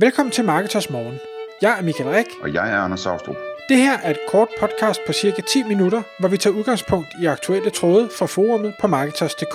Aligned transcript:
Velkommen 0.00 0.32
til 0.32 0.44
Marketers 0.44 0.90
Morgen. 0.90 1.18
Jeg 1.62 1.78
er 1.78 1.82
Michael 1.82 2.10
Rik. 2.10 2.26
Og 2.42 2.54
jeg 2.54 2.72
er 2.72 2.78
Anders 2.78 3.00
Saustrup. 3.00 3.36
Det 3.68 3.76
her 3.76 3.98
er 3.98 4.10
et 4.10 4.18
kort 4.28 4.48
podcast 4.60 5.00
på 5.06 5.12
cirka 5.12 5.42
10 5.42 5.62
minutter, 5.62 6.02
hvor 6.20 6.28
vi 6.28 6.36
tager 6.36 6.56
udgangspunkt 6.56 7.08
i 7.22 7.26
aktuelle 7.26 7.70
tråde 7.70 8.08
fra 8.18 8.26
forumet 8.26 8.74
på 8.80 8.86
Marketers.dk. 8.86 9.54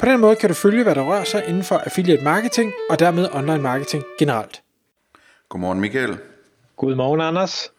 På 0.00 0.06
den 0.06 0.20
måde 0.20 0.36
kan 0.36 0.48
du 0.48 0.54
følge, 0.54 0.82
hvad 0.82 0.94
der 0.94 1.02
rører 1.02 1.24
sig 1.24 1.44
inden 1.48 1.64
for 1.64 1.76
affiliate 1.76 2.24
marketing 2.24 2.72
og 2.90 2.98
dermed 2.98 3.28
online 3.32 3.62
marketing 3.62 4.04
generelt. 4.18 4.62
Godmorgen 5.48 5.80
Michael. 5.80 6.18
Godmorgen 6.76 7.20
Anders. 7.20 7.70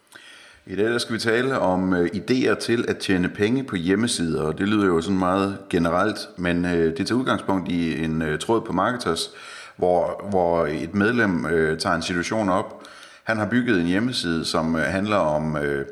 I 0.65 0.75
dag 0.75 0.85
der 0.85 0.97
skal 0.97 1.15
vi 1.15 1.19
tale 1.19 1.59
om 1.59 1.93
uh, 1.93 2.05
idéer 2.05 2.59
til 2.59 2.85
at 2.87 2.97
tjene 2.97 3.29
penge 3.29 3.63
på 3.63 3.75
hjemmesider, 3.75 4.41
og 4.41 4.57
det 4.57 4.67
lyder 4.67 4.85
jo 4.85 5.01
sådan 5.01 5.19
meget 5.19 5.57
generelt, 5.69 6.17
men 6.37 6.65
uh, 6.65 6.71
det 6.71 7.07
tager 7.07 7.19
udgangspunkt 7.19 7.71
i 7.71 8.03
en 8.03 8.21
uh, 8.21 8.39
tråd 8.39 8.61
på 8.61 8.73
Marketers, 8.73 9.31
hvor, 9.77 10.25
hvor 10.29 10.65
et 10.65 10.95
medlem 10.95 11.45
øh, 11.45 11.79
tager 11.79 11.95
en 11.95 12.01
situation 12.01 12.49
op. 12.49 12.83
Han 13.23 13.37
har 13.37 13.45
bygget 13.45 13.79
en 13.79 13.85
hjemmeside, 13.85 14.45
som 14.45 14.75
øh, 14.75 14.81
handler 14.81 15.17
om 15.17 15.57
Øh, 15.57 15.85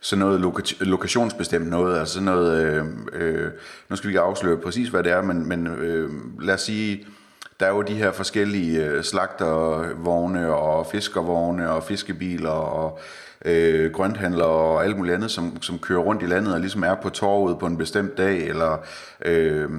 sådan 0.00 0.20
noget 0.20 0.40
loka- 0.40 0.84
lokationsbestemt 0.84 1.68
noget, 1.68 1.98
altså 1.98 2.14
sådan 2.14 2.24
noget, 2.24 2.62
øh, 2.62 2.84
øh, 3.12 3.50
nu 3.88 3.96
skal 3.96 4.08
vi 4.08 4.10
ikke 4.10 4.20
afsløre 4.20 4.56
præcis 4.56 4.88
hvad 4.88 5.02
det 5.02 5.12
er, 5.12 5.22
men, 5.22 5.48
men 5.48 5.66
øh, 5.66 6.10
lad 6.40 6.54
os 6.54 6.60
sige, 6.60 7.06
der 7.60 7.66
er 7.66 7.70
jo 7.70 7.82
de 7.82 7.94
her 7.94 8.12
forskellige 8.12 8.84
øh, 8.84 9.02
slagtervogne 9.02 10.54
og 10.54 10.86
fiskervogne 10.86 11.70
og 11.70 11.82
fiskebiler 11.82 12.50
og 12.50 12.98
øh, 13.44 13.92
grønthandlere 13.92 14.48
og 14.48 14.84
alt 14.84 14.96
muligt 14.96 15.14
andet, 15.14 15.30
som, 15.30 15.62
som 15.62 15.78
kører 15.78 16.00
rundt 16.00 16.22
i 16.22 16.26
landet 16.26 16.54
og 16.54 16.60
ligesom 16.60 16.84
er 16.84 16.94
på 16.94 17.08
torvet 17.08 17.58
på 17.58 17.66
en 17.66 17.76
bestemt 17.76 18.18
dag, 18.18 18.48
eller 18.48 18.78
øh, 19.24 19.70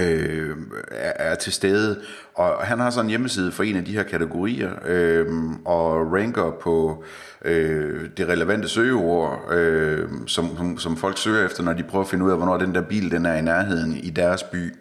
øh, 0.00 0.56
er, 0.90 1.30
er 1.30 1.34
til 1.34 1.52
stede. 1.52 2.00
Og 2.34 2.66
han 2.66 2.78
har 2.78 2.90
sådan 2.90 3.06
en 3.06 3.10
hjemmeside 3.10 3.52
for 3.52 3.62
en 3.62 3.76
af 3.76 3.84
de 3.84 3.92
her 3.92 4.02
kategorier, 4.02 4.70
øh, 4.86 5.26
og 5.64 6.12
ranker 6.12 6.50
på 6.62 7.04
øh, 7.44 8.08
det 8.16 8.28
relevante 8.28 8.68
søgeord, 8.68 9.52
øh, 9.52 10.08
som, 10.26 10.56
som, 10.56 10.78
som 10.78 10.96
folk 10.96 11.18
søger 11.18 11.46
efter, 11.46 11.62
når 11.62 11.72
de 11.72 11.82
prøver 11.82 12.04
at 12.04 12.10
finde 12.10 12.24
ud 12.24 12.30
af, 12.30 12.36
hvornår 12.36 12.56
den 12.56 12.74
der 12.74 12.82
bil 12.82 13.10
den 13.10 13.26
er 13.26 13.34
i 13.34 13.42
nærheden 13.42 13.96
i 13.96 14.10
deres 14.10 14.42
by, 14.42 14.74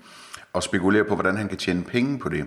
og 0.53 0.64
spekulerer 0.64 1.03
på, 1.03 1.16
hvordan 1.16 1.38
han 1.38 1.48
kan 1.48 1.58
tjene 1.58 1.84
penge 1.84 2.20
på 2.20 2.30
det. 2.30 2.46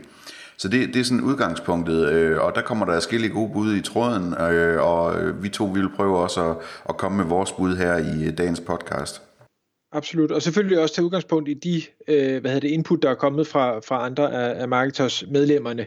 Så 0.57 0.69
det, 0.69 0.95
det 0.95 1.01
er 1.01 1.05
sådan 1.05 1.21
udgangspunktet, 1.21 2.09
øh, 2.09 2.41
og 2.41 2.55
der 2.55 2.63
kommer 2.63 2.87
der 2.87 2.93
forskellige 2.93 3.33
gode 3.33 3.53
bud 3.53 3.75
i 3.75 3.83
tråden, 3.83 4.35
øh, 4.35 4.83
og 4.83 5.21
øh, 5.21 5.43
vi 5.43 5.49
to 5.49 5.65
vi 5.65 5.81
vil 5.81 5.91
prøve 5.97 6.19
også 6.19 6.51
at, 6.51 6.57
at 6.89 6.97
komme 6.97 7.19
med 7.19 7.25
vores 7.25 7.53
bud 7.53 7.77
her 7.77 7.97
i 7.97 8.25
øh, 8.25 8.39
dagens 8.39 8.61
podcast. 8.61 9.23
Absolut, 9.95 10.31
og 10.33 10.43
selvfølgelig 10.43 10.79
også 10.79 10.95
tage 10.95 11.05
udgangspunkt 11.05 11.49
i 11.49 11.55
de 11.55 11.83
øh, 12.09 12.41
hvad 12.41 12.51
hedder 12.51 12.61
det, 12.61 12.69
input, 12.69 13.03
der 13.03 13.11
er 13.11 13.15
kommet 13.15 13.47
fra, 13.47 13.79
fra 13.79 14.07
andre 14.07 14.33
af, 14.33 14.61
af 14.61 14.69
Marketers 14.69 15.25
medlemmerne. 15.31 15.87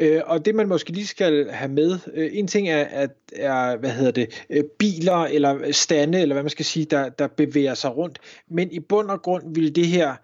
Øh, 0.00 0.20
og 0.26 0.44
det 0.44 0.54
man 0.54 0.68
måske 0.68 0.92
lige 0.92 1.06
skal 1.06 1.50
have 1.50 1.72
med, 1.72 1.98
øh, 2.14 2.30
en 2.32 2.46
ting 2.46 2.68
er, 2.68 2.84
at 2.84 3.10
er, 3.32 3.76
hvad 3.76 3.90
hedder 3.90 4.10
det, 4.10 4.44
øh, 4.50 4.64
biler 4.78 5.16
eller 5.16 5.72
stande, 5.72 6.20
eller 6.20 6.34
hvad 6.34 6.42
man 6.42 6.50
skal 6.50 6.64
sige, 6.64 6.84
der, 6.84 7.08
der 7.08 7.26
bevæger 7.26 7.74
sig 7.74 7.96
rundt, 7.96 8.18
men 8.50 8.72
i 8.72 8.80
bund 8.80 9.10
og 9.10 9.22
grund 9.22 9.54
vil 9.54 9.74
det 9.74 9.86
her 9.86 10.14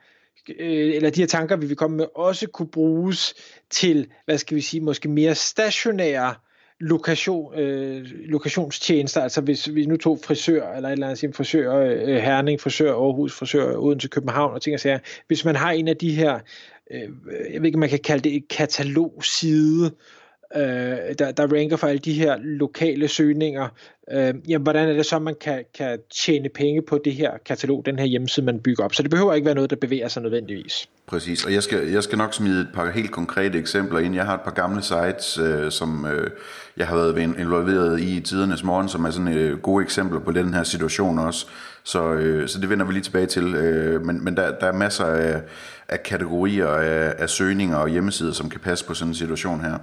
øh, 0.58 0.94
eller 0.94 1.10
de 1.10 1.20
her 1.20 1.26
tanker, 1.26 1.56
vi 1.56 1.66
vil 1.66 1.76
komme 1.76 1.96
med, 1.96 2.06
også 2.14 2.48
kunne 2.48 2.68
bruges 2.68 3.34
til, 3.70 4.06
hvad 4.24 4.38
skal 4.38 4.56
vi 4.56 4.60
sige, 4.60 4.80
måske 4.80 5.08
mere 5.08 5.34
stationære 5.34 6.34
lokation, 6.80 7.58
øh, 7.58 8.04
lokationstjenester, 8.04 9.20
altså 9.20 9.40
hvis 9.40 9.74
vi 9.74 9.86
nu 9.86 9.96
tog 9.96 10.18
frisør, 10.24 10.72
eller 10.72 10.88
et 10.88 10.92
eller 10.92 11.08
andet, 11.08 11.36
frisør 11.36 11.74
øh, 11.74 12.16
Herning, 12.16 12.60
frisør 12.60 12.92
Aarhus, 12.92 13.34
frisør 13.38 13.76
uden 13.76 14.00
København 14.10 14.54
og 14.54 14.62
ting 14.62 14.74
og 14.74 14.80
sager, 14.80 14.98
hvis 15.26 15.44
man 15.44 15.56
har 15.56 15.70
en 15.70 15.88
af 15.88 15.96
de 15.96 16.14
her, 16.14 16.40
øh, 16.90 17.00
jeg 17.52 17.60
ved 17.60 17.66
ikke, 17.66 17.78
man 17.78 17.88
kan 17.88 17.98
kalde 17.98 18.24
det 18.24 18.36
et 18.36 18.48
katalogside, 18.48 19.90
øh, 20.54 20.62
der, 21.18 21.32
der 21.32 21.46
ranker 21.56 21.76
for 21.76 21.86
alle 21.86 21.98
de 21.98 22.12
her 22.12 22.36
lokale 22.42 23.08
søgninger, 23.08 23.68
øh, 24.12 24.34
jamen, 24.48 24.62
hvordan 24.62 24.88
er 24.88 24.92
det 24.92 25.06
så, 25.06 25.18
man 25.18 25.34
kan, 25.40 25.64
kan 25.74 25.98
tjene 26.24 26.48
penge 26.48 26.82
på 26.82 27.00
det 27.04 27.14
her 27.14 27.30
katalog, 27.46 27.86
den 27.86 27.98
her 27.98 28.06
hjemmeside, 28.06 28.46
man 28.46 28.60
bygger 28.60 28.84
op. 28.84 28.94
Så 28.94 29.02
det 29.02 29.10
behøver 29.10 29.34
ikke 29.34 29.46
være 29.46 29.54
noget, 29.54 29.70
der 29.70 29.76
bevæger 29.76 30.08
sig 30.08 30.22
nødvendigvis. 30.22 30.88
Præcis, 31.06 31.44
og 31.44 31.52
jeg 31.52 31.62
skal, 31.62 31.88
jeg 31.88 32.02
skal 32.02 32.18
nok 32.18 32.34
smide 32.34 32.60
et 32.60 32.68
par 32.74 32.90
helt 32.90 33.10
konkrete 33.10 33.58
eksempler 33.58 33.98
ind. 33.98 34.14
Jeg 34.14 34.24
har 34.24 34.34
et 34.34 34.40
par 34.40 34.50
gamle 34.50 34.82
sites, 34.82 35.38
øh, 35.38 35.70
som 35.70 36.06
øh, 36.06 36.30
jeg 36.76 36.86
har 36.86 36.96
været 36.96 37.18
involveret 37.38 38.00
i 38.00 38.16
i 38.16 38.20
tidernes 38.20 38.64
morgen, 38.64 38.88
som 38.88 39.04
er 39.04 39.10
sådan 39.10 39.32
øh, 39.32 39.58
gode 39.58 39.84
eksempler 39.84 40.20
på 40.20 40.32
den 40.32 40.54
her 40.54 40.62
situation 40.62 41.18
også. 41.18 41.46
Så, 41.84 42.12
øh, 42.12 42.48
så 42.48 42.60
det 42.60 42.70
vender 42.70 42.86
vi 42.86 42.92
lige 42.92 43.02
tilbage 43.02 43.26
til. 43.26 43.54
Øh, 43.54 44.04
men 44.04 44.24
men 44.24 44.36
der, 44.36 44.58
der 44.58 44.66
er 44.66 44.72
masser 44.72 45.04
af, 45.04 45.42
af 45.88 46.02
kategorier 46.02 46.68
af, 46.68 47.14
af 47.18 47.30
søgninger 47.30 47.76
og 47.76 47.88
hjemmesider, 47.88 48.32
som 48.32 48.48
kan 48.50 48.60
passe 48.60 48.84
på 48.84 48.94
sådan 48.94 49.10
en 49.10 49.14
situation 49.14 49.60
her. 49.60 49.78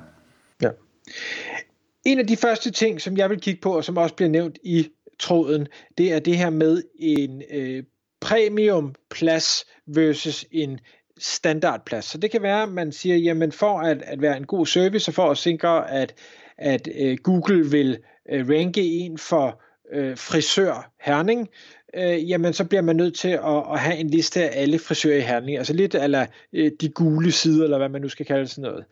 En 2.06 2.20
af 2.20 2.28
de 2.28 2.38
første 2.38 2.72
ting, 2.72 3.02
som 3.02 3.18
jeg 3.18 3.30
vil 3.30 3.42
kigge 3.42 3.62
på, 3.62 3.78
og 3.78 3.84
som 3.84 3.98
også 3.98 4.16
bliver 4.16 4.30
nævnt 4.30 4.58
i 4.64 4.90
tråden, 5.20 5.68
det 5.98 6.14
er 6.14 6.20
det 6.20 6.38
her 6.38 6.50
med 6.50 6.84
en 7.00 7.44
øh, 7.52 7.84
premium 8.22 8.96
plads 9.10 9.66
versus 9.88 10.46
en 10.52 10.80
standardplads. 11.18 12.06
Så 12.06 12.18
det 12.18 12.32
kan 12.32 12.42
være, 12.42 12.64
at 12.64 12.70
man 12.70 12.92
siger, 12.92 13.16
jamen 13.16 13.52
for 13.52 13.80
at, 13.80 14.02
at 14.02 14.22
være 14.22 14.38
en 14.38 14.46
god 14.46 14.66
service, 14.66 15.10
og 15.10 15.14
for 15.14 15.32
at 15.32 15.38
sikre, 15.38 15.92
at, 15.92 16.16
at 16.58 16.88
øh, 17.00 17.18
Google 17.24 17.72
vil 17.72 17.98
øh, 18.32 18.50
ranke 18.50 18.82
en 18.82 19.18
for 19.18 19.62
øh, 19.94 20.18
frisør 20.18 20.92
Herning, 21.02 21.50
øh, 21.94 22.30
jamen 22.30 22.54
så 22.54 22.66
bliver 22.66 22.82
man 22.82 22.96
nødt 22.96 23.16
til 23.16 23.30
at, 23.30 23.64
at 23.74 23.80
have 23.80 23.98
en 23.98 24.10
liste 24.10 24.50
af 24.50 24.62
alle 24.62 24.80
frisører 24.80 25.18
i 25.18 25.22
Herning, 25.22 25.58
altså 25.58 25.74
lidt 25.74 25.96
eller 25.96 26.26
øh, 26.54 26.72
de 26.82 26.90
gule 26.90 27.32
sider, 27.32 27.64
eller 27.64 27.78
hvad 27.78 27.90
man 27.90 28.02
nu 28.02 28.10
skal 28.10 28.26
kalde 28.26 28.48
sådan 28.48 28.72
noget. 28.72 28.86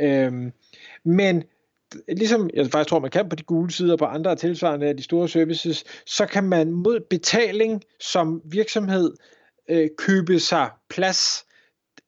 Øh, 0.00 0.52
men 1.04 1.44
ligesom 2.08 2.50
jeg 2.54 2.66
faktisk 2.66 2.88
tror, 2.88 2.98
man 2.98 3.10
kan 3.10 3.28
på 3.28 3.36
de 3.36 3.42
gule 3.42 3.72
sider 3.72 3.96
på 3.96 4.04
andre 4.04 4.36
tilsvarende 4.36 4.86
af 4.86 4.96
de 4.96 5.02
store 5.02 5.28
services, 5.28 5.84
så 6.06 6.26
kan 6.26 6.44
man 6.44 6.72
mod 6.72 7.00
betaling 7.10 7.82
som 8.00 8.40
virksomhed 8.44 9.14
øh, 9.70 9.88
købe 9.98 10.40
sig 10.40 10.70
plads 10.90 11.46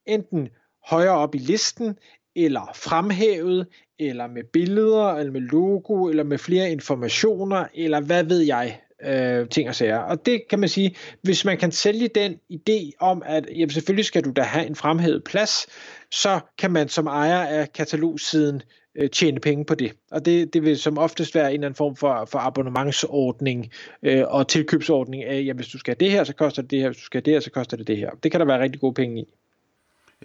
enten 0.06 0.48
højere 0.86 1.14
op 1.14 1.34
i 1.34 1.38
listen, 1.38 1.98
eller 2.36 2.70
fremhævet, 2.74 3.66
eller 3.98 4.26
med 4.26 4.42
billeder, 4.52 5.12
eller 5.12 5.32
med 5.32 5.40
logo, 5.40 6.08
eller 6.08 6.24
med 6.24 6.38
flere 6.38 6.70
informationer, 6.70 7.64
eller 7.74 8.00
hvad 8.00 8.24
ved 8.24 8.40
jeg, 8.40 8.80
øh, 9.04 9.48
ting 9.48 9.68
og 9.68 9.74
sager. 9.74 9.98
Og 9.98 10.26
det 10.26 10.42
kan 10.50 10.58
man 10.58 10.68
sige, 10.68 10.96
hvis 11.22 11.44
man 11.44 11.58
kan 11.58 11.72
sælge 11.72 12.08
den 12.08 12.34
idé 12.52 12.90
om, 13.00 13.22
at 13.26 13.48
jamen, 13.56 13.70
selvfølgelig 13.70 14.04
skal 14.04 14.24
du 14.24 14.30
da 14.30 14.42
have 14.42 14.66
en 14.66 14.74
fremhævet 14.74 15.24
plads, 15.24 15.66
så 16.10 16.40
kan 16.58 16.70
man 16.70 16.88
som 16.88 17.06
ejer 17.06 17.46
af 17.46 17.72
katalogsiden 17.72 18.62
øh, 18.98 19.10
tjene 19.10 19.40
penge 19.40 19.64
på 19.64 19.74
det. 19.74 19.92
Og 20.10 20.24
det, 20.24 20.54
det 20.54 20.62
vil 20.62 20.78
som 20.78 20.98
oftest 20.98 21.34
være 21.34 21.48
en 21.48 21.54
eller 21.54 21.66
anden 21.66 21.76
form 21.76 21.96
for, 21.96 22.24
for 22.24 22.38
abonnementsordning 22.38 23.70
øh, 24.02 24.24
og 24.26 24.48
tilkøbsordning 24.48 25.24
af, 25.24 25.42
ja, 25.46 25.52
hvis 25.52 25.68
du 25.68 25.78
skal 25.78 25.96
have 25.98 26.06
det 26.06 26.16
her, 26.16 26.24
så 26.24 26.32
koster 26.32 26.62
det 26.62 26.70
det 26.70 26.80
her, 26.80 26.88
hvis 26.88 26.98
du 26.98 27.04
skal 27.04 27.18
have 27.18 27.24
det 27.24 27.32
her, 27.32 27.40
så 27.40 27.50
koster 27.50 27.76
det 27.76 27.86
det 27.86 27.96
her. 27.96 28.10
Det 28.22 28.30
kan 28.30 28.40
der 28.40 28.46
være 28.46 28.60
rigtig 28.60 28.80
gode 28.80 28.94
penge 28.94 29.20
i. 29.20 29.34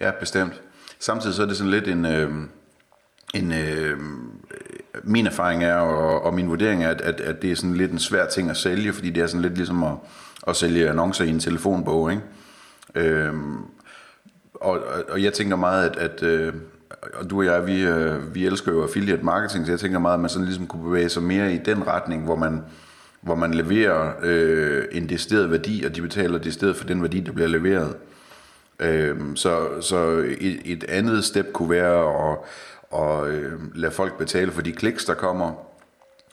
Ja, 0.00 0.10
bestemt. 0.20 0.62
Samtidig 0.98 1.34
så 1.34 1.42
er 1.42 1.46
det 1.46 1.56
sådan 1.56 1.70
lidt 1.70 1.88
en... 1.88 2.04
Øh 2.04 2.30
en, 3.34 3.52
øh, 3.52 3.98
min 5.02 5.26
erfaring 5.26 5.64
er, 5.64 5.74
og, 5.74 6.22
og 6.22 6.34
min 6.34 6.48
vurdering 6.48 6.84
er, 6.84 6.90
at, 6.90 7.00
at, 7.00 7.20
at 7.20 7.42
det 7.42 7.52
er 7.52 7.56
sådan 7.56 7.74
lidt 7.74 7.92
en 7.92 7.98
svær 7.98 8.26
ting 8.26 8.50
at 8.50 8.56
sælge, 8.56 8.92
fordi 8.92 9.10
det 9.10 9.22
er 9.22 9.26
sådan 9.26 9.42
lidt 9.42 9.56
ligesom 9.56 9.84
at, 9.84 9.92
at 10.46 10.56
sælge 10.56 10.88
annoncer 10.90 11.24
i 11.24 11.28
en 11.28 11.40
telefonbog, 11.40 12.10
ikke? 12.10 12.22
Øh, 12.94 13.32
og, 14.54 14.80
og 15.08 15.22
jeg 15.22 15.32
tænker 15.32 15.56
meget, 15.56 15.90
at, 15.90 15.96
at 15.96 16.22
øh, 16.22 16.54
og 17.14 17.30
du 17.30 17.38
og 17.38 17.44
jeg, 17.44 17.66
vi, 17.66 17.82
øh, 17.82 18.34
vi 18.34 18.46
elsker 18.46 18.72
jo 18.72 18.82
affiliate 18.82 19.24
marketing, 19.24 19.66
så 19.66 19.72
jeg 19.72 19.80
tænker 19.80 19.98
meget, 19.98 20.14
at 20.14 20.20
man 20.20 20.30
sådan 20.30 20.46
ligesom 20.46 20.66
kunne 20.66 20.84
bevæge 20.84 21.08
sig 21.08 21.22
mere 21.22 21.54
i 21.54 21.58
den 21.58 21.86
retning, 21.86 22.24
hvor 22.24 22.36
man, 22.36 22.62
hvor 23.20 23.34
man 23.34 23.54
leverer 23.54 24.12
øh, 24.22 24.84
en 24.92 25.08
decideret 25.08 25.50
værdi, 25.50 25.84
og 25.84 25.96
de 25.96 26.02
betaler 26.02 26.38
decideret 26.38 26.76
for 26.76 26.86
den 26.86 27.02
værdi, 27.02 27.20
der 27.20 27.32
bliver 27.32 27.48
leveret. 27.48 27.96
Øh, 28.80 29.16
så 29.34 29.80
så 29.80 30.24
et, 30.40 30.60
et 30.64 30.84
andet 30.84 31.24
step 31.24 31.52
kunne 31.52 31.70
være 31.70 32.30
at, 32.30 32.38
at 33.00 33.26
øh, 33.26 33.52
lade 33.74 33.92
folk 33.92 34.18
betale 34.18 34.52
for 34.52 34.62
de 34.62 34.72
kliks, 34.72 35.04
der 35.04 35.14
kommer, 35.14 35.52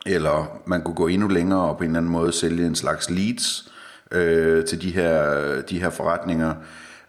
eller 0.06 0.62
man 0.66 0.82
kunne 0.82 0.96
gå 0.96 1.08
endnu 1.08 1.28
længere 1.28 1.62
og 1.62 1.78
på 1.78 1.84
en 1.84 1.90
eller 1.90 2.00
anden 2.00 2.12
måde 2.12 2.32
sælge 2.32 2.66
en 2.66 2.76
slags 2.76 3.10
leads 3.10 3.72
øh, 4.12 4.66
til 4.66 4.82
de 4.82 4.92
her, 4.92 5.62
de 5.62 5.80
her 5.80 5.90
forretninger, 5.90 6.54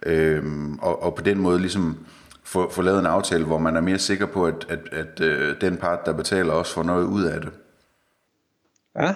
øh, 0.07 0.43
og, 0.83 1.03
og 1.03 1.15
på 1.15 1.23
den 1.23 1.39
måde 1.39 1.59
ligesom 1.59 1.99
få, 2.45 2.71
få 2.71 2.83
lavet 2.83 2.99
en 2.99 3.07
aftale, 3.07 3.45
hvor 3.45 3.59
man 3.59 3.77
er 3.77 3.81
mere 3.81 3.99
sikker 3.99 4.27
på, 4.27 4.47
at, 4.47 4.67
at, 4.69 4.93
at 4.93 5.21
øh, 5.21 5.61
den 5.61 5.77
part, 5.77 6.07
der 6.07 6.13
betaler, 6.13 6.53
også 6.53 6.75
får 6.75 6.83
noget 6.83 7.05
ud 7.05 7.25
af 7.25 7.41
det. 7.41 7.51
Ja. 9.01 9.15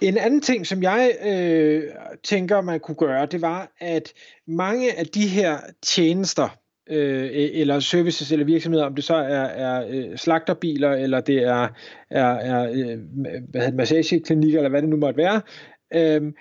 En 0.00 0.18
anden 0.18 0.40
ting, 0.40 0.66
som 0.66 0.82
jeg 0.82 1.16
øh, 1.24 1.82
tænker, 2.22 2.60
man 2.60 2.80
kunne 2.80 2.94
gøre, 2.94 3.26
det 3.26 3.42
var, 3.42 3.72
at 3.80 4.12
mange 4.46 4.98
af 4.98 5.06
de 5.06 5.28
her 5.28 5.58
tjenester, 5.82 6.48
øh, 6.86 7.24
e-, 7.24 7.60
eller 7.60 7.80
services 7.80 8.32
eller 8.32 8.44
virksomheder, 8.44 8.84
om 8.84 8.94
det 8.94 9.04
så 9.04 9.14
er, 9.14 9.44
er 9.44 9.86
øh, 9.90 10.18
slagterbiler, 10.18 10.92
eller 10.92 11.20
det 11.20 11.42
er, 11.42 11.68
er, 12.10 12.26
er 12.26 12.70
øh, 12.70 12.98
hvad 13.48 13.60
hedder, 13.60 13.76
massageklinikker, 13.76 14.58
eller 14.58 14.70
hvad 14.70 14.82
det 14.82 14.90
nu 14.90 14.96
måtte 14.96 15.18
være, 15.18 15.40
øh, 15.94 16.32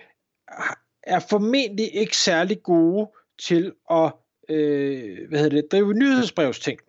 er 1.04 1.20
formentlig 1.30 1.96
ikke 1.96 2.18
særlig 2.18 2.64
gode 2.64 3.08
til 3.48 3.74
at 3.92 4.14
øh, 4.50 5.18
hvad 5.30 5.40
hedder 5.40 5.62
det, 5.62 5.72
drive 5.72 5.94
nyhedsbrevsting. 5.94 6.80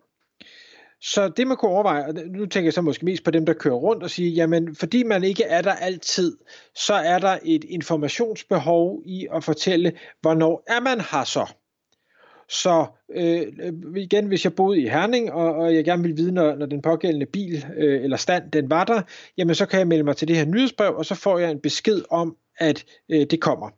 Så 1.01 1.29
det 1.29 1.47
man 1.47 1.57
kunne 1.57 1.71
overveje, 1.71 2.07
og 2.07 2.13
nu 2.13 2.45
tænker 2.45 2.65
jeg 2.65 2.73
så 2.73 2.81
måske 2.81 3.05
mest 3.05 3.23
på 3.23 3.31
dem, 3.31 3.45
der 3.45 3.53
kører 3.53 3.75
rundt 3.75 4.03
og 4.03 4.09
siger, 4.09 4.29
jamen 4.31 4.75
fordi 4.75 5.03
man 5.03 5.23
ikke 5.23 5.43
er 5.43 5.61
der 5.61 5.71
altid, 5.73 6.37
så 6.75 6.93
er 6.93 7.19
der 7.19 7.37
et 7.43 7.63
informationsbehov 7.63 9.01
i 9.05 9.27
at 9.33 9.43
fortælle, 9.43 9.91
hvornår 10.21 10.63
er 10.67 10.79
man 10.79 11.01
her 11.01 11.23
så. 11.23 11.53
Så 12.49 12.85
øh, 13.15 13.47
igen, 13.95 14.27
hvis 14.27 14.43
jeg 14.43 14.55
boede 14.55 14.81
i 14.81 14.87
Herning, 14.87 15.31
og, 15.31 15.55
og 15.55 15.75
jeg 15.75 15.85
gerne 15.85 16.03
vil 16.03 16.17
vide, 16.17 16.31
når, 16.31 16.55
når 16.55 16.65
den 16.65 16.81
pågældende 16.81 17.25
bil 17.25 17.65
øh, 17.77 18.03
eller 18.03 18.17
stand, 18.17 18.51
den 18.51 18.69
var 18.69 18.83
der, 18.83 19.01
jamen 19.37 19.55
så 19.55 19.65
kan 19.65 19.79
jeg 19.79 19.87
melde 19.87 20.03
mig 20.03 20.15
til 20.17 20.27
det 20.27 20.35
her 20.35 20.45
nyhedsbrev, 20.45 20.95
og 20.95 21.05
så 21.05 21.15
får 21.15 21.39
jeg 21.39 21.51
en 21.51 21.59
besked 21.59 22.01
om, 22.09 22.37
at 22.57 22.85
øh, 23.09 23.25
det 23.29 23.41
kommer. 23.41 23.69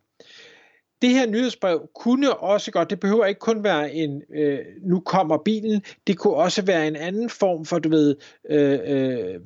Det 1.02 1.10
her 1.10 1.26
nyhedsbrev 1.26 1.88
kunne 1.94 2.36
også 2.36 2.70
godt, 2.70 2.90
det 2.90 3.00
behøver 3.00 3.26
ikke 3.26 3.38
kun 3.38 3.64
være 3.64 3.92
en, 3.94 4.22
øh, 4.34 4.58
nu 4.82 5.00
kommer 5.00 5.38
bilen, 5.44 5.82
det 6.06 6.18
kunne 6.18 6.34
også 6.34 6.62
være 6.62 6.86
en 6.86 6.96
anden 6.96 7.30
form 7.30 7.64
for, 7.64 7.78
du 7.78 7.88
ved, 7.88 8.16
øh, 8.50 8.78
øh, 8.84 9.40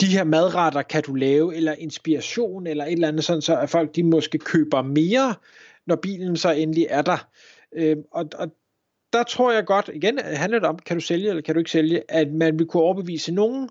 de 0.00 0.06
her 0.06 0.24
madretter 0.24 0.82
kan 0.82 1.02
du 1.02 1.14
lave, 1.14 1.56
eller 1.56 1.72
inspiration, 1.72 2.66
eller 2.66 2.84
et 2.84 2.92
eller 2.92 3.08
andet 3.08 3.24
sådan, 3.24 3.42
så 3.42 3.58
at 3.58 3.70
folk 3.70 3.96
de 3.96 4.02
måske 4.02 4.38
køber 4.38 4.82
mere, 4.82 5.34
når 5.86 5.96
bilen 5.96 6.36
så 6.36 6.50
endelig 6.50 6.86
er 6.90 7.02
der. 7.02 7.28
Øh, 7.72 7.96
og, 8.12 8.28
og 8.34 8.48
der 9.12 9.22
tror 9.22 9.52
jeg 9.52 9.66
godt, 9.66 9.90
igen 9.94 10.18
handler 10.18 10.58
det 10.58 10.68
om, 10.68 10.78
kan 10.78 10.96
du 10.96 11.00
sælge 11.00 11.28
eller 11.28 11.42
kan 11.42 11.54
du 11.54 11.58
ikke 11.58 11.70
sælge, 11.70 12.02
at 12.08 12.32
man 12.32 12.58
vil 12.58 12.66
kunne 12.66 12.82
overbevise 12.82 13.32
nogen 13.32 13.68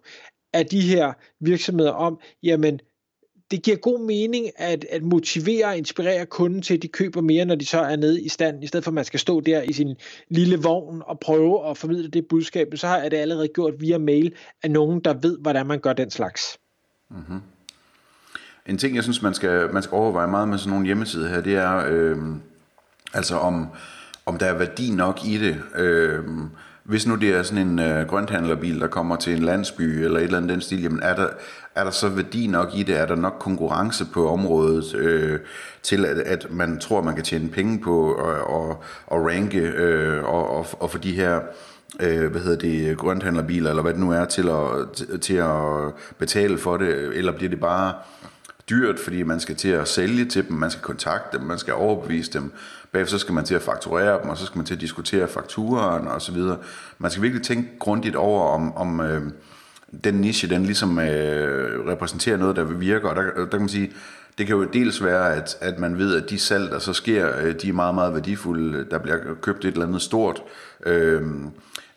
af 0.53 0.65
de 0.65 0.81
her 0.81 1.13
virksomheder 1.39 1.91
om, 1.91 2.19
jamen 2.43 2.79
det 3.53 3.61
giver 3.61 3.77
god 3.77 3.99
mening 3.99 4.45
at, 4.55 4.85
at 4.91 5.03
motivere 5.03 5.65
og 5.65 5.77
inspirere 5.77 6.25
kunden 6.25 6.61
til, 6.61 6.73
at 6.73 6.81
de 6.81 6.87
køber 6.87 7.21
mere, 7.21 7.45
når 7.45 7.55
de 7.55 7.65
så 7.65 7.79
er 7.79 7.95
nede 7.95 8.21
i 8.21 8.29
stand, 8.29 8.63
i 8.63 8.67
stedet 8.67 8.83
for 8.83 8.91
at 8.91 8.95
man 8.95 9.05
skal 9.05 9.19
stå 9.19 9.41
der 9.41 9.61
i 9.61 9.73
sin 9.73 9.95
lille 10.29 10.57
vogn 10.57 11.01
og 11.05 11.19
prøve 11.19 11.69
at 11.69 11.77
formidle 11.77 12.07
det 12.07 12.25
budskab, 12.29 12.67
så 12.75 12.87
har 12.87 13.09
det 13.09 13.17
allerede 13.17 13.47
gjort 13.47 13.73
via 13.79 13.97
mail 13.97 14.33
af 14.63 14.71
nogen, 14.71 14.99
der 14.99 15.13
ved, 15.13 15.37
hvordan 15.41 15.67
man 15.67 15.79
gør 15.79 15.93
den 15.93 16.09
slags. 16.09 16.57
Mm-hmm. 17.09 17.41
En 18.65 18.77
ting, 18.77 18.95
jeg 18.95 19.03
synes, 19.03 19.21
man 19.21 19.33
skal, 19.33 19.73
man 19.73 19.83
skal 19.83 19.95
overveje 19.95 20.27
meget 20.27 20.47
med 20.47 20.57
sådan 20.57 20.69
nogle 20.69 20.85
hjemmesider 20.85 21.29
her, 21.29 21.41
det 21.41 21.55
er, 21.55 21.85
øh, 21.89 22.17
altså 23.13 23.35
om, 23.35 23.67
om 24.25 24.37
der 24.37 24.45
er 24.45 24.57
værdi 24.57 24.91
nok 24.91 25.25
i 25.25 25.37
det. 25.37 25.61
Øh, 25.75 26.23
hvis 26.83 27.07
nu 27.07 27.15
det 27.15 27.29
er 27.29 27.43
sådan 27.43 27.67
en 27.67 27.79
øh, 27.79 28.07
grønthandlerbil, 28.07 28.79
der 28.79 28.87
kommer 28.87 29.15
til 29.15 29.33
en 29.33 29.43
landsby 29.43 29.81
eller 29.81 30.17
et 30.17 30.23
eller 30.23 30.37
andet 30.37 30.51
den 30.51 30.61
stil, 30.61 30.81
jamen 30.81 31.03
er 31.03 31.15
der, 31.15 31.27
er 31.75 31.83
der 31.83 31.91
så 31.91 32.09
værdi 32.09 32.47
nok 32.47 32.69
i 32.75 32.83
det? 32.83 32.97
Er 32.97 33.05
der 33.05 33.15
nok 33.15 33.35
konkurrence 33.39 34.05
på 34.13 34.29
området 34.29 34.95
øh, 34.95 35.39
til, 35.83 36.05
at, 36.05 36.17
at 36.17 36.47
man 36.51 36.79
tror, 36.79 37.01
man 37.01 37.15
kan 37.15 37.23
tjene 37.23 37.49
penge 37.49 37.79
på 37.79 38.13
og, 38.13 38.35
og, 38.35 38.83
og 39.07 39.25
ranke 39.25 39.59
øh, 39.59 40.23
og, 40.23 40.49
og, 40.49 40.65
og 40.79 40.91
få 40.91 40.97
de 40.97 41.13
her 41.13 41.41
øh, 41.99 42.31
hvad 42.31 42.41
hedder 42.41 42.57
det, 42.57 42.97
grønthandlerbiler, 42.97 43.69
eller 43.69 43.81
hvad 43.81 43.93
det 43.93 44.01
nu 44.01 44.11
er, 44.11 44.25
til 44.25 44.49
at, 44.49 45.21
til 45.21 45.35
at 45.35 45.93
betale 46.17 46.57
for 46.57 46.77
det, 46.77 47.17
eller 47.17 47.31
bliver 47.31 47.49
det 47.49 47.59
bare 47.59 47.93
dyrt, 48.69 48.99
fordi 48.99 49.23
man 49.23 49.39
skal 49.39 49.55
til 49.55 49.69
at 49.69 49.87
sælge 49.87 50.25
til 50.25 50.47
dem, 50.47 50.57
man 50.57 50.71
skal 50.71 50.83
kontakte 50.83 51.37
dem, 51.37 51.47
man 51.47 51.57
skal 51.57 51.73
overbevise 51.73 52.33
dem, 52.33 52.51
bagefter 52.91 53.17
så 53.17 53.21
skal 53.21 53.33
man 53.33 53.45
til 53.45 53.55
at 53.55 53.61
fakturere 53.61 54.21
dem, 54.21 54.29
og 54.29 54.37
så 54.37 54.45
skal 54.45 54.57
man 54.57 54.65
til 54.65 54.73
at 54.75 54.81
diskutere 54.81 55.27
fakturen 55.27 56.07
og 56.07 56.21
så 56.21 56.31
videre. 56.31 56.57
Man 56.97 57.11
skal 57.11 57.23
virkelig 57.23 57.45
tænke 57.45 57.69
grundigt 57.79 58.15
over, 58.15 58.47
om, 58.47 58.75
om 58.75 58.99
øh, 58.99 59.31
den 60.03 60.13
niche, 60.13 60.49
den 60.49 60.63
ligesom 60.63 60.99
øh, 60.99 61.87
repræsenterer 61.87 62.37
noget, 62.37 62.55
der 62.55 62.63
virker, 62.63 63.09
og 63.09 63.15
der, 63.15 63.23
der 63.23 63.45
kan 63.45 63.59
man 63.59 63.69
sige, 63.69 63.91
det 64.37 64.47
kan 64.47 64.55
jo 64.55 64.63
dels 64.63 65.03
være, 65.03 65.35
at, 65.35 65.57
at 65.61 65.79
man 65.79 65.97
ved, 65.97 66.23
at 66.23 66.29
de 66.29 66.39
salg, 66.39 66.71
der 66.71 66.79
så 66.79 66.93
sker, 66.93 67.37
øh, 67.37 67.55
de 67.61 67.69
er 67.69 67.73
meget, 67.73 67.95
meget 67.95 68.13
værdifulde. 68.13 68.85
Der 68.91 68.97
bliver 68.97 69.17
købt 69.41 69.65
et 69.65 69.71
eller 69.71 69.85
andet 69.85 70.01
stort. 70.01 70.43
Øh, 70.85 71.21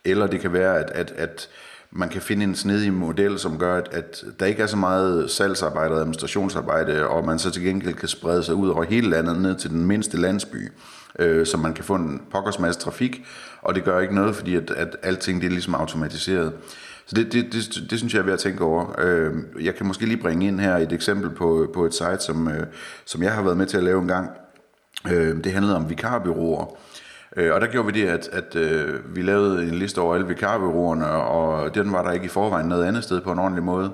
eller 0.04 0.26
det 0.26 0.40
kan 0.40 0.52
være, 0.52 0.78
at, 0.78 0.90
at, 0.90 1.12
at 1.16 1.48
man 1.90 2.08
kan 2.08 2.22
finde 2.22 2.44
en 2.44 2.54
snedig 2.54 2.92
model, 2.92 3.38
som 3.38 3.58
gør, 3.58 3.78
at, 3.78 3.88
at 3.92 4.24
der 4.40 4.46
ikke 4.46 4.62
er 4.62 4.66
så 4.66 4.76
meget 4.76 5.30
salgsarbejde 5.30 5.94
og 5.94 6.00
administrationsarbejde, 6.00 7.08
og 7.08 7.24
man 7.24 7.38
så 7.38 7.50
til 7.50 7.62
gengæld 7.62 7.94
kan 7.94 8.08
sprede 8.08 8.42
sig 8.42 8.54
ud 8.54 8.68
over 8.68 8.84
hele 8.84 9.10
landet 9.10 9.40
ned 9.40 9.54
til 9.54 9.70
den 9.70 9.86
mindste 9.86 10.16
landsby, 10.16 10.72
øh, 11.18 11.46
så 11.46 11.56
man 11.56 11.74
kan 11.74 11.84
få 11.84 11.94
en 11.94 12.22
pokkers 12.30 12.58
masse 12.58 12.80
trafik, 12.80 13.26
og 13.62 13.74
det 13.74 13.84
gør 13.84 14.00
ikke 14.00 14.14
noget, 14.14 14.36
fordi 14.36 14.56
at, 14.56 14.70
at 14.70 14.96
alting 15.02 15.40
det 15.40 15.46
er 15.46 15.50
ligesom 15.50 15.74
automatiseret. 15.74 16.52
Så 17.06 17.16
det, 17.16 17.32
det, 17.32 17.52
det, 17.52 17.90
det 17.90 17.98
synes 17.98 18.14
jeg 18.14 18.20
er 18.20 18.24
ved 18.24 18.32
at 18.32 18.38
tænke 18.38 18.64
over. 18.64 18.94
Øh, 18.98 19.34
jeg 19.60 19.74
kan 19.74 19.86
måske 19.86 20.06
lige 20.06 20.22
bringe 20.22 20.46
ind 20.46 20.60
her 20.60 20.76
et 20.76 20.92
eksempel 20.92 21.30
på, 21.30 21.70
på 21.74 21.84
et 21.84 21.94
site, 21.94 22.18
som, 22.20 22.48
øh, 22.48 22.66
som 23.04 23.22
jeg 23.22 23.32
har 23.32 23.42
været 23.42 23.56
med 23.56 23.66
til 23.66 23.76
at 23.76 23.84
lave 23.84 24.02
en 24.02 24.08
gang. 24.08 24.30
Øh, 25.08 25.44
det 25.44 25.52
handlede 25.52 25.76
om 25.76 25.90
vikarbyråer. 25.90 26.76
Øh, 27.36 27.54
og 27.54 27.60
der 27.60 27.66
gjorde 27.66 27.92
vi 27.92 28.00
det, 28.00 28.08
at, 28.08 28.28
at 28.32 28.56
øh, 28.56 29.16
vi 29.16 29.22
lavede 29.22 29.62
en 29.62 29.74
liste 29.74 29.98
over 29.98 30.14
alle 30.14 30.26
vikarbyråerne, 30.26 31.06
og 31.06 31.74
den 31.74 31.92
var 31.92 32.02
der 32.02 32.12
ikke 32.12 32.26
i 32.26 32.28
forvejen 32.28 32.66
noget 32.66 32.84
andet 32.84 33.04
sted 33.04 33.20
på 33.20 33.32
en 33.32 33.38
ordentlig 33.38 33.62
måde. 33.64 33.92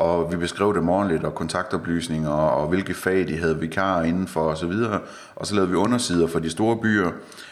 Og 0.00 0.32
vi 0.32 0.36
beskrev 0.36 0.74
det 0.74 0.88
ordentligt, 0.88 1.24
og 1.24 1.34
kontaktoplysninger, 1.34 2.30
og, 2.30 2.62
og 2.62 2.68
hvilke 2.68 2.94
fag 2.94 3.28
de 3.28 3.38
havde 3.38 3.60
vikarer 3.60 4.02
indenfor 4.02 4.40
osv. 4.40 4.70
Og, 4.70 5.00
og 5.36 5.46
så 5.46 5.54
lavede 5.54 5.70
vi 5.70 5.76
undersider 5.76 6.26
for 6.26 6.38
de 6.38 6.50
store 6.50 6.76
byer, 6.76 7.10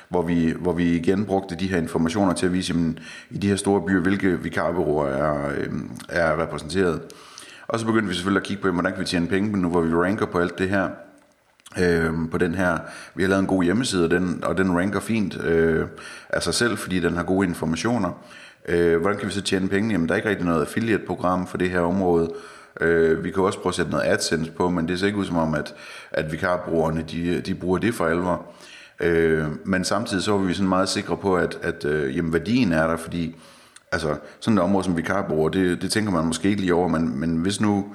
hvor 0.08 0.22
vi, 0.22 0.54
hvor 0.60 0.72
vi 0.72 0.96
igen 0.96 1.24
brugte 1.24 1.56
de 1.56 1.66
her 1.66 1.78
informationer 1.78 2.32
til 2.32 2.46
at 2.46 2.52
vise, 2.52 2.72
jamen, 2.72 2.98
i 3.30 3.38
de 3.38 3.48
her 3.48 3.56
store 3.56 3.82
byer, 3.86 4.00
hvilke 4.00 4.42
vikarbyråer 4.42 5.08
er, 5.08 5.50
øh, 5.56 5.68
er 6.08 6.42
repræsenteret. 6.42 7.00
Og 7.68 7.80
så 7.80 7.86
begyndte 7.86 8.08
vi 8.08 8.14
selvfølgelig 8.14 8.40
at 8.40 8.46
kigge 8.46 8.62
på, 8.62 8.70
hvordan 8.70 8.92
kan 8.92 9.00
vi 9.00 9.06
tjene 9.06 9.26
penge, 9.26 9.56
nu 9.56 9.68
hvor 9.68 9.80
vi 9.80 9.94
ranker 9.94 10.26
på 10.26 10.38
alt 10.38 10.58
det 10.58 10.68
her 10.68 10.88
øh, 11.78 12.12
på 12.30 12.38
den 12.38 12.54
her. 12.54 12.78
Vi 13.14 13.22
har 13.22 13.28
lavet 13.28 13.40
en 13.40 13.46
god 13.46 13.62
hjemmeside, 13.62 14.04
og 14.04 14.10
den, 14.10 14.44
og 14.44 14.56
den 14.58 14.78
ranker 14.78 15.00
fint 15.00 15.44
øh, 15.44 15.86
af 16.28 16.42
sig 16.42 16.54
selv, 16.54 16.76
fordi 16.76 17.00
den 17.00 17.16
har 17.16 17.22
gode 17.22 17.48
informationer. 17.48 18.12
Øh, 18.68 19.00
hvordan 19.00 19.18
kan 19.18 19.28
vi 19.28 19.32
så 19.32 19.42
tjene 19.42 19.68
penge? 19.68 19.90
Jamen, 19.92 20.08
der 20.08 20.14
er 20.14 20.16
ikke 20.16 20.28
rigtig 20.28 20.46
noget 20.46 20.60
affiliate-program 20.60 21.46
for 21.46 21.58
det 21.58 21.70
her 21.70 21.80
område. 21.80 22.30
Øh, 22.80 23.24
vi 23.24 23.30
kan 23.30 23.42
også 23.42 23.58
prøve 23.58 23.70
at 23.70 23.74
sætte 23.74 23.90
noget 23.90 24.04
AdSense 24.06 24.52
på, 24.52 24.70
men 24.70 24.88
det 24.88 24.98
ser 24.98 25.06
ikke 25.06 25.18
ud 25.18 25.24
som 25.24 25.36
om, 25.36 25.54
at, 25.54 25.74
at 26.10 26.32
vikarbrugerne 26.32 27.04
de, 27.10 27.40
de 27.40 27.54
bruger 27.54 27.78
det 27.78 27.94
for 27.94 28.06
alvor. 28.06 28.46
Øh, 29.00 29.44
men 29.64 29.84
samtidig 29.84 30.22
så 30.22 30.34
er 30.34 30.38
vi 30.38 30.54
sådan 30.54 30.68
meget 30.68 30.88
sikre 30.88 31.16
på, 31.16 31.36
at, 31.36 31.58
at 31.62 31.84
øh, 31.84 32.16
jamen, 32.16 32.32
værdien 32.32 32.72
er 32.72 32.86
der, 32.86 32.96
fordi 32.96 33.36
altså, 33.92 34.16
sådan 34.40 34.58
et 34.58 34.64
område 34.64 34.84
som 34.84 34.96
vikarbruger, 34.96 35.48
det, 35.48 35.82
det 35.82 35.90
tænker 35.90 36.12
man 36.12 36.24
måske 36.24 36.48
ikke 36.48 36.60
lige 36.60 36.74
over, 36.74 36.88
men, 36.88 37.20
men 37.20 37.36
hvis 37.36 37.60
nu 37.60 37.86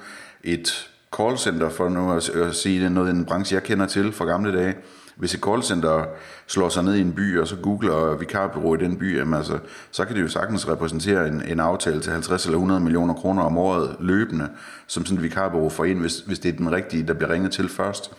et 0.43 0.89
callcenter, 1.17 1.69
for 1.69 1.89
nu 1.89 2.11
at, 2.11 2.29
at 2.29 2.55
sige, 2.55 2.83
det 2.83 2.91
noget 2.91 3.13
i 3.13 3.15
en 3.15 3.25
branche, 3.25 3.55
jeg 3.55 3.63
kender 3.63 3.85
til 3.85 4.11
fra 4.11 4.25
gamle 4.25 4.57
dage. 4.57 4.75
Hvis 5.15 5.33
et 5.33 5.39
callcenter 5.39 6.06
slår 6.48 6.69
sig 6.69 6.83
ned 6.83 6.95
i 6.95 7.01
en 7.01 7.13
by, 7.13 7.39
og 7.39 7.48
så 7.48 7.56
googler 7.56 8.18
vikarbyrå 8.18 8.75
i 8.75 8.77
den 8.77 8.98
by, 8.98 9.18
jamen 9.18 9.33
altså, 9.33 9.60
så 9.92 10.06
kan 10.06 10.15
det 10.15 10.21
jo 10.21 10.27
sagtens 10.27 10.68
repræsentere 10.68 11.27
en, 11.27 11.42
en 11.48 11.60
aftale 11.60 12.01
til 12.01 12.12
50 12.12 12.45
eller 12.45 12.57
100 12.57 12.80
millioner 12.81 13.13
kroner 13.13 13.44
om 13.44 13.57
året 13.57 13.95
løbende, 14.00 14.50
som 14.88 15.05
sådan 15.05 15.17
et 15.17 15.24
vikarbyrå 15.24 15.70
får 15.70 15.86
ind, 15.86 16.00
hvis, 16.00 16.20
hvis 16.20 16.39
det 16.39 16.53
er 16.53 16.58
den 16.58 16.72
rigtige, 16.72 17.08
der 17.08 17.13
bliver 17.13 17.34
ringet 17.34 17.51
til 17.51 17.70
først. 17.70 18.12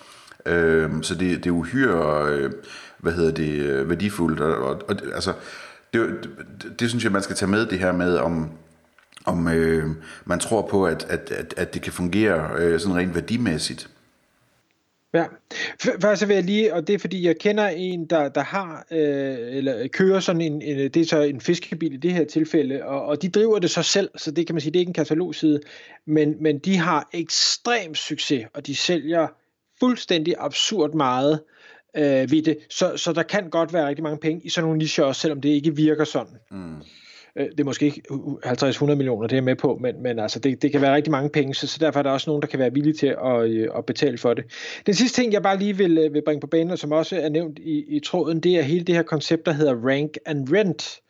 Øh, 0.47 0.91
så 1.03 1.15
det, 1.15 1.45
det 1.45 1.47
er 1.47 1.55
uhyre, 1.55 2.29
øh, 2.29 2.53
hvad 2.99 3.13
hedder 3.13 3.31
det, 3.31 3.53
øh, 3.53 3.89
værdifuldt. 3.89 4.41
Og, 4.41 4.57
og, 4.57 4.83
og 4.89 4.97
altså, 5.15 5.33
det, 5.93 6.29
det, 6.63 6.81
det 6.81 6.89
synes 6.89 7.05
jeg, 7.05 7.13
man 7.13 7.23
skal 7.23 7.37
tage 7.37 7.51
med 7.51 7.67
det 7.67 7.79
her 7.79 7.93
med, 7.93 8.17
om, 8.17 8.51
om 9.25 9.49
øh, 9.49 9.91
man 10.25 10.39
tror 10.39 10.69
på, 10.71 10.87
at, 10.87 11.07
at, 11.09 11.31
at, 11.31 11.55
at 11.57 11.75
det 11.75 11.83
kan 11.83 11.93
fungere 11.93 12.51
øh, 12.59 12.81
sådan 12.81 12.97
rent 12.97 13.15
værdimæssigt. 13.15 13.89
Ja, 15.15 15.25
først 16.01 16.21
så 16.21 16.27
vil 16.27 16.35
jeg 16.35 16.45
lige, 16.45 16.75
og 16.75 16.87
det 16.87 16.95
er 16.95 16.99
fordi 16.99 17.27
jeg 17.27 17.39
kender 17.39 17.69
en, 17.69 18.07
der, 18.07 18.29
der 18.29 18.41
har, 18.41 18.87
øh, 18.91 19.57
eller 19.57 19.89
kører 19.89 20.21
sådan 20.21 20.41
en, 20.41 20.63
en, 20.63 20.79
det 20.79 20.97
er 20.97 21.05
så 21.05 21.21
en 21.21 21.41
fiskebil 21.41 21.95
i 21.95 21.97
det 21.97 22.13
her 22.13 22.25
tilfælde, 22.25 22.85
og, 22.85 23.05
og 23.05 23.23
de 23.23 23.29
driver 23.29 23.59
det 23.59 23.71
så 23.71 23.83
selv, 23.83 24.11
så 24.17 24.31
det 24.31 24.47
kan 24.47 24.55
man 24.55 24.61
sige, 24.61 24.73
det 24.73 24.79
er 24.79 24.81
ikke 24.81 24.91
en 24.91 24.95
katalogside, 24.95 25.61
men, 26.07 26.35
men 26.41 26.59
de 26.59 26.77
har 26.77 27.09
ekstrem 27.13 27.95
succes, 27.95 28.47
og 28.55 28.67
de 28.67 28.77
sælger 28.77 29.29
fuldstændig 29.81 30.35
absurd 30.39 30.95
meget 30.95 31.41
øh, 31.97 32.31
ved 32.31 32.43
det, 32.43 32.59
så, 32.71 32.97
så 32.97 33.13
der 33.13 33.23
kan 33.23 33.51
godt 33.51 33.73
være 33.73 33.89
rigtig 33.89 34.03
mange 34.03 34.19
penge 34.19 34.43
i 34.45 34.49
sådan 34.49 34.65
nogle 34.65 34.79
nicher 34.79 35.05
også, 35.05 35.21
selvom 35.21 35.41
det 35.41 35.49
ikke 35.49 35.77
virker 35.77 36.05
sådan. 36.05 36.37
Mm. 36.51 36.83
Øh, 37.37 37.51
det 37.51 37.61
er 37.61 37.65
måske 37.65 37.87
ikke 37.87 38.03
50-100 38.47 38.95
millioner, 38.95 39.27
det 39.27 39.33
er 39.33 39.37
jeg 39.37 39.45
med 39.45 39.57
på, 39.57 39.79
men, 39.81 40.03
men 40.03 40.19
altså 40.19 40.39
det, 40.39 40.63
det 40.63 40.73
kan 40.73 40.81
være 40.81 40.95
rigtig 40.95 41.11
mange 41.11 41.31
penge, 41.31 41.55
så, 41.55 41.67
så 41.67 41.79
derfor 41.81 41.99
er 41.99 42.03
der 42.03 42.11
også 42.11 42.31
nogen, 42.31 42.43
der 42.43 42.49
kan 42.49 42.59
være 42.59 42.73
villige 42.73 42.95
til 42.95 43.07
at, 43.07 43.51
øh, 43.51 43.69
at 43.77 43.87
betale 43.87 44.19
for 44.19 44.35
det. 44.35 44.45
Den 44.87 44.95
sidste 44.95 45.23
ting, 45.23 45.33
jeg 45.33 45.43
bare 45.43 45.59
lige 45.59 45.77
vil, 45.77 45.99
øh, 45.99 46.15
vil 46.15 46.23
bringe 46.25 46.41
på 46.41 46.47
banen, 46.47 46.71
og 46.71 46.79
som 46.79 46.93
også 46.93 47.17
er 47.21 47.29
nævnt 47.29 47.59
i, 47.59 47.97
i 47.97 48.01
tråden, 48.01 48.41
det 48.41 48.59
er 48.59 48.63
hele 48.63 48.85
det 48.85 48.95
her 48.95 49.03
koncept, 49.03 49.47
der 49.47 49.53
hedder 49.53 49.89
rank 49.89 50.19
and 50.27 50.53
rent, 50.53 51.01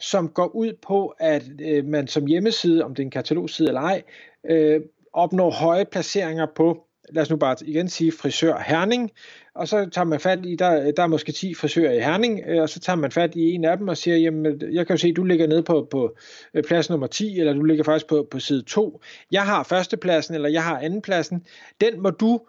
som 0.00 0.28
går 0.28 0.56
ud 0.56 0.72
på, 0.86 1.14
at 1.18 1.42
øh, 1.60 1.84
man 1.84 2.06
som 2.06 2.26
hjemmeside, 2.26 2.84
om 2.84 2.94
det 2.94 3.02
er 3.02 3.06
en 3.06 3.10
katalogside 3.10 3.68
eller 3.68 3.80
ej, 3.80 4.02
øh, 4.50 4.80
opnår 5.12 5.50
høje 5.50 5.84
placeringer 5.84 6.46
på 6.56 6.86
lad 7.14 7.22
os 7.22 7.30
nu 7.30 7.36
bare 7.36 7.56
igen 7.64 7.88
sige 7.88 8.12
frisør 8.12 8.58
Herning, 8.66 9.10
og 9.54 9.68
så 9.68 9.88
tager 9.92 10.04
man 10.04 10.20
fat 10.20 10.46
i, 10.46 10.56
der, 10.56 10.92
der 10.92 11.02
er 11.02 11.06
måske 11.06 11.32
10 11.32 11.54
frisører 11.54 11.92
i 11.92 12.00
Herning, 12.00 12.40
øh, 12.46 12.62
og 12.62 12.68
så 12.68 12.80
tager 12.80 12.96
man 12.96 13.10
fat 13.10 13.34
i 13.34 13.52
en 13.52 13.64
af 13.64 13.78
dem 13.78 13.88
og 13.88 13.96
siger, 13.96 14.16
jamen, 14.16 14.62
jeg 14.72 14.86
kan 14.86 14.94
jo 14.94 14.98
se, 14.98 15.12
du 15.12 15.24
ligger 15.24 15.46
nede 15.46 15.62
på, 15.62 15.88
på 15.90 16.16
øh, 16.54 16.62
plads 16.64 16.90
nummer 16.90 17.06
10, 17.06 17.38
eller 17.38 17.52
du 17.52 17.62
ligger 17.62 17.84
faktisk 17.84 18.06
på, 18.06 18.28
på 18.30 18.38
side 18.38 18.62
2. 18.62 19.00
Jeg 19.32 19.42
har 19.42 19.62
førstepladsen, 19.62 20.34
eller 20.34 20.48
jeg 20.48 20.64
har 20.64 20.78
andenpladsen. 20.78 21.46
Den 21.80 22.02
må 22.02 22.10
du 22.10 22.40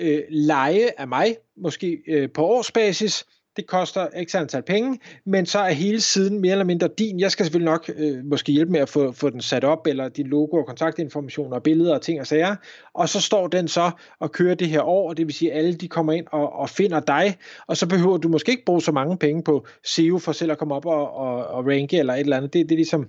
øh, 0.00 0.22
lege 0.28 1.00
af 1.00 1.08
mig, 1.08 1.36
måske 1.56 2.02
øh, 2.08 2.28
på 2.34 2.46
årsbasis, 2.46 3.24
det 3.56 3.66
koster 3.66 4.06
x 4.24 4.34
antal 4.34 4.62
penge, 4.62 4.98
men 5.26 5.46
så 5.46 5.58
er 5.58 5.70
hele 5.70 6.00
siden 6.00 6.40
mere 6.40 6.52
eller 6.52 6.64
mindre 6.64 6.88
din. 6.98 7.20
Jeg 7.20 7.30
skal 7.30 7.44
selvfølgelig 7.44 7.72
nok 7.72 7.90
øh, 7.96 8.24
måske 8.24 8.52
hjælpe 8.52 8.72
med 8.72 8.80
at 8.80 8.88
få, 8.88 9.12
få 9.12 9.30
den 9.30 9.40
sat 9.40 9.64
op, 9.64 9.86
eller 9.86 10.08
din 10.08 10.26
logo 10.26 10.56
og 10.56 10.66
kontaktinformation 10.66 11.52
og 11.52 11.62
billeder 11.62 11.94
og 11.94 12.02
ting 12.02 12.20
og 12.20 12.26
sager, 12.26 12.56
og 12.94 13.08
så 13.08 13.20
står 13.20 13.48
den 13.48 13.68
så 13.68 13.90
og 14.20 14.32
kører 14.32 14.54
det 14.54 14.68
her 14.68 14.82
år, 14.82 15.12
det 15.12 15.26
vil 15.26 15.34
sige, 15.34 15.52
at 15.52 15.58
alle 15.58 15.74
de 15.74 15.88
kommer 15.88 16.12
ind 16.12 16.26
og, 16.32 16.52
og 16.52 16.68
finder 16.68 17.00
dig, 17.00 17.36
og 17.66 17.76
så 17.76 17.88
behøver 17.88 18.16
du 18.16 18.28
måske 18.28 18.50
ikke 18.50 18.64
bruge 18.64 18.82
så 18.82 18.92
mange 18.92 19.18
penge 19.18 19.42
på 19.42 19.66
SEO 19.84 20.18
for 20.18 20.32
selv 20.32 20.52
at 20.52 20.58
komme 20.58 20.74
op 20.74 20.86
og, 20.86 21.16
og, 21.16 21.46
og 21.46 21.66
ranke 21.66 21.98
eller 21.98 22.14
et 22.14 22.20
eller 22.20 22.36
andet. 22.36 22.52
Det, 22.52 22.68
det 22.68 22.74
er 22.74 22.76
ligesom, 22.76 23.06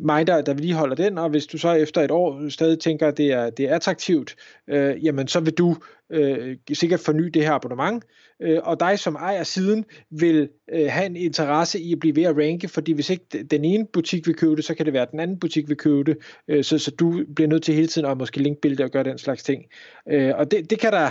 mig, 0.00 0.26
der, 0.26 0.42
der 0.42 0.54
vedligeholder 0.54 0.94
den, 0.94 1.18
og 1.18 1.30
hvis 1.30 1.46
du 1.46 1.58
så 1.58 1.72
efter 1.72 2.00
et 2.00 2.10
år 2.10 2.48
stadig 2.48 2.78
tænker, 2.78 3.08
at 3.08 3.16
det 3.16 3.32
er, 3.32 3.50
det 3.50 3.70
er 3.70 3.74
attraktivt, 3.74 4.36
øh, 4.68 5.04
jamen 5.04 5.28
så 5.28 5.40
vil 5.40 5.52
du 5.52 5.76
øh, 6.10 6.56
sikkert 6.72 7.00
forny 7.00 7.24
det 7.24 7.42
her 7.42 7.52
abonnement, 7.52 8.04
øh, 8.42 8.58
og 8.62 8.80
dig 8.80 8.98
som 8.98 9.14
ejer 9.14 9.42
siden 9.42 9.84
vil 10.10 10.48
øh, 10.72 10.86
have 10.90 11.06
en 11.06 11.16
interesse 11.16 11.80
i 11.80 11.92
at 11.92 12.00
blive 12.00 12.16
ved 12.16 12.22
at 12.22 12.36
ranke, 12.36 12.68
fordi 12.68 12.92
hvis 12.92 13.10
ikke 13.10 13.24
den 13.50 13.64
ene 13.64 13.86
butik 13.92 14.26
vil 14.26 14.36
købe 14.36 14.56
det, 14.56 14.64
så 14.64 14.74
kan 14.74 14.86
det 14.86 14.92
være, 14.92 15.02
at 15.02 15.10
den 15.10 15.20
anden 15.20 15.38
butik 15.38 15.68
vil 15.68 15.76
købe 15.76 16.04
det, 16.04 16.18
øh, 16.48 16.64
så, 16.64 16.78
så 16.78 16.90
du 16.90 17.24
bliver 17.36 17.48
nødt 17.48 17.62
til 17.62 17.74
hele 17.74 17.86
tiden 17.86 18.08
at 18.08 18.18
måske 18.18 18.42
linkbilde 18.42 18.84
og 18.84 18.90
gøre 18.90 19.04
den 19.04 19.18
slags 19.18 19.42
ting. 19.42 19.64
Øh, 20.10 20.32
og 20.36 20.50
det, 20.50 20.70
det 20.70 20.78
kan 20.78 20.92
der 20.92 21.10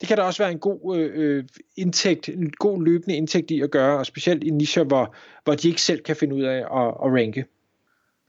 det 0.00 0.08
kan 0.08 0.16
der 0.16 0.22
også 0.22 0.42
være 0.42 0.52
en 0.52 0.58
god 0.58 0.96
øh, 0.96 1.10
øh, 1.14 1.44
indtægt, 1.76 2.28
en 2.28 2.50
god 2.50 2.84
løbende 2.84 3.16
indtægt 3.16 3.50
i 3.50 3.60
at 3.60 3.70
gøre, 3.70 3.98
og 3.98 4.06
specielt 4.06 4.44
i 4.44 4.50
nischer, 4.50 4.84
hvor, 4.84 5.14
hvor 5.44 5.54
de 5.54 5.68
ikke 5.68 5.82
selv 5.82 6.02
kan 6.02 6.16
finde 6.16 6.34
ud 6.34 6.42
af 6.42 6.56
at, 6.56 6.88
at 7.04 7.12
ranke. 7.12 7.44